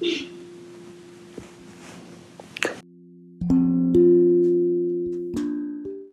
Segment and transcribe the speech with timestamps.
[0.00, 0.33] you